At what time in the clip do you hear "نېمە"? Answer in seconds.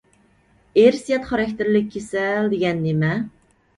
2.87-3.13